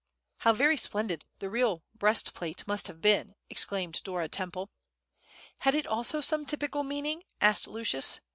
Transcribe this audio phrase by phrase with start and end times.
[0.37, 4.71] "How very splendid the real breastplate must have been!" exclaimed Dora Temple.
[5.59, 8.19] "Had it also some typical meaning?" asked Lucius.